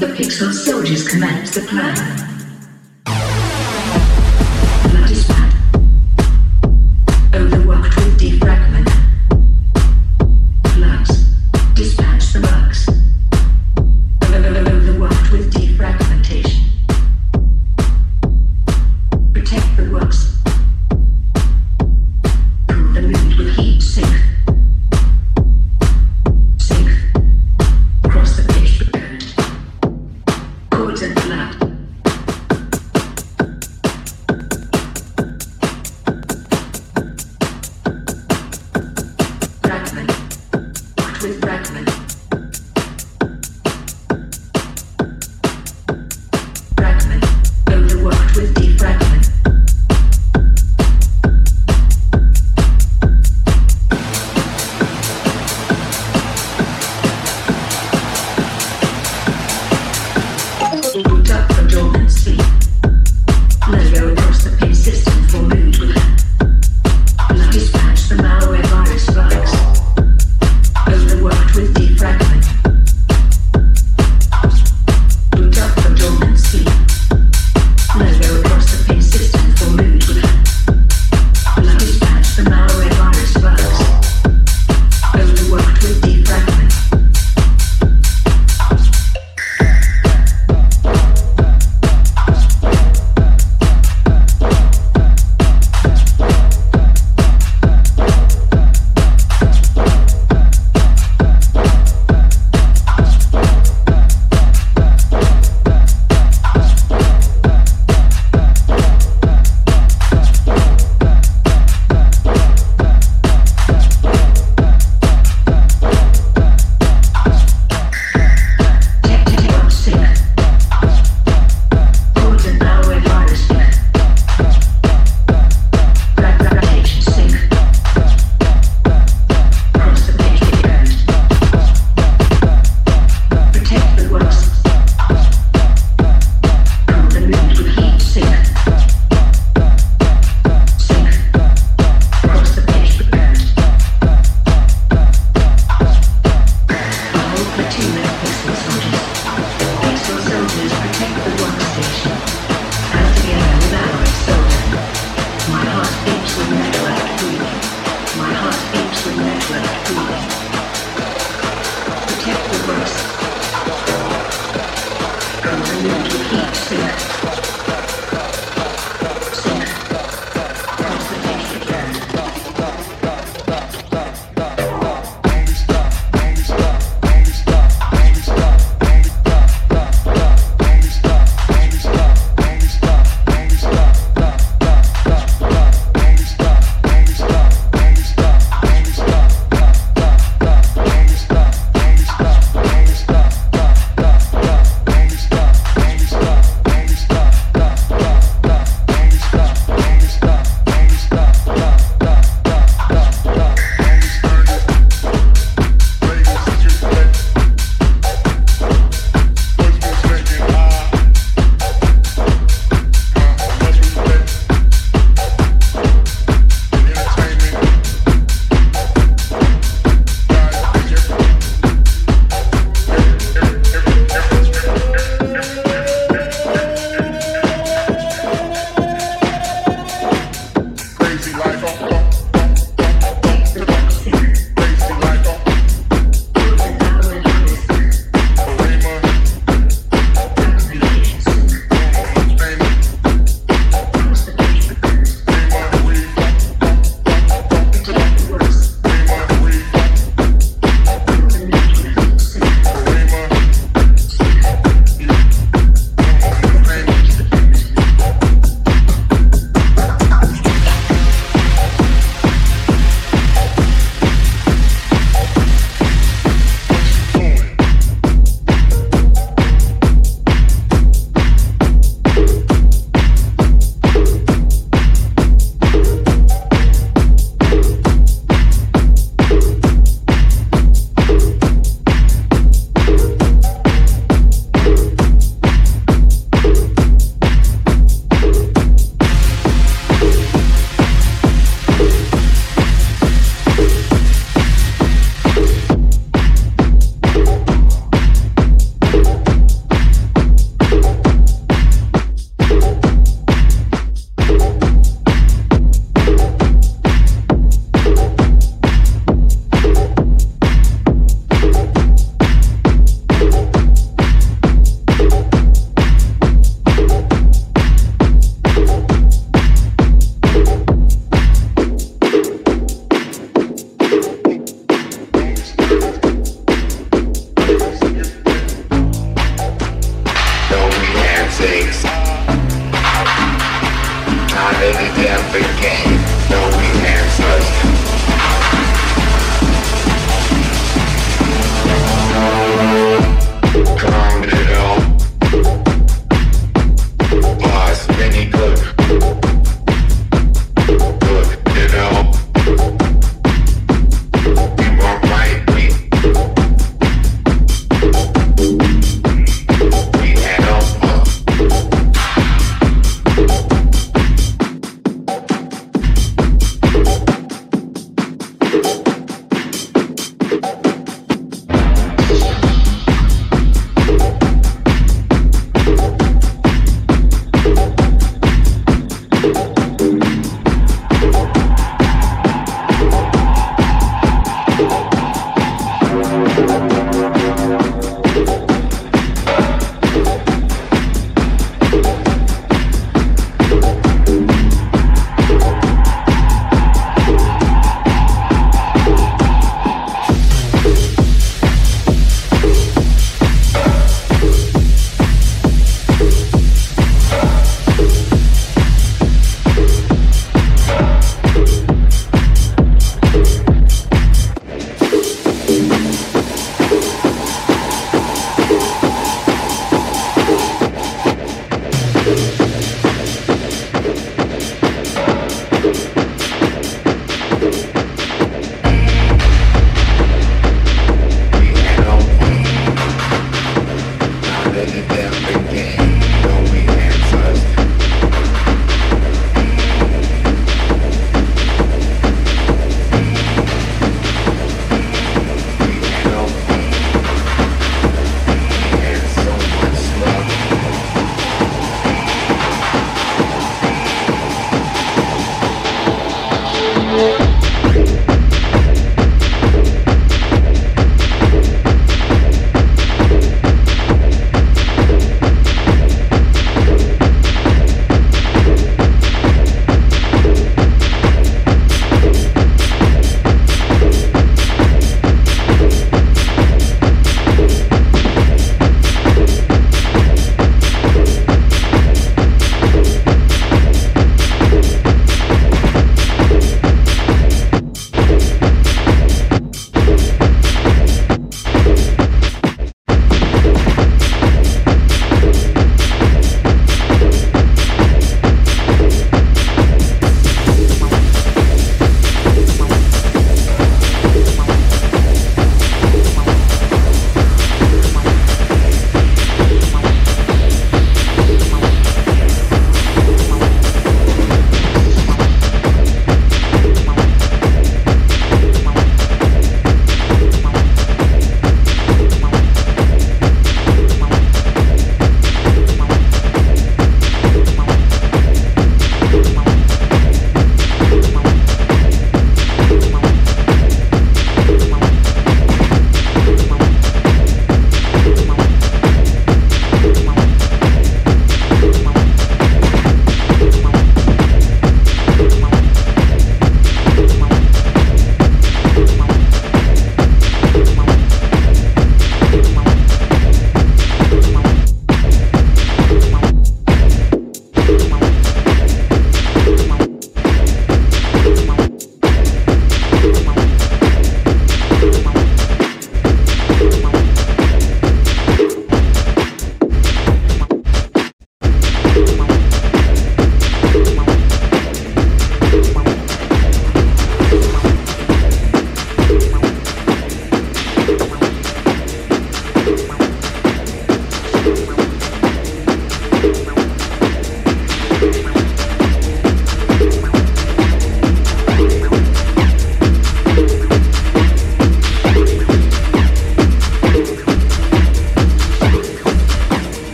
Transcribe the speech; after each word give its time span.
The 0.00 0.06
pixel 0.06 0.50
soldiers 0.50 1.06
command 1.06 1.48
the 1.48 1.60
plan. 1.60 2.29